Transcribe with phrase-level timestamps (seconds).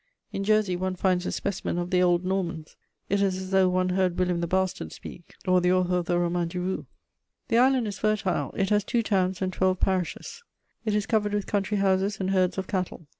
[0.33, 2.75] In Jersey, one finds a specimen of the old Normans;
[3.07, 6.17] it is as though one heard William the Bastard speak, or the author of the
[6.17, 6.85] Roman du Rou.
[7.49, 10.41] The island is fertile: it has two towns and twelve parishes;
[10.85, 13.05] it is covered with country houses and herds of cattle.